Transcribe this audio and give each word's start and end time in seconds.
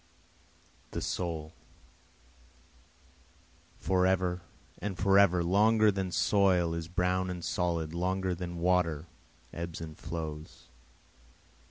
6 0.85 0.93
The 0.93 1.01
soul, 1.01 1.53
Forever 3.77 4.41
and 4.79 4.97
forever 4.97 5.43
longer 5.43 5.91
than 5.91 6.11
soil 6.11 6.73
is 6.73 6.87
brown 6.87 7.29
and 7.29 7.45
solid 7.45 7.93
longer 7.93 8.33
than 8.33 8.57
water 8.57 9.05
ebbs 9.53 9.79
and 9.79 9.95
flows. 9.95 10.69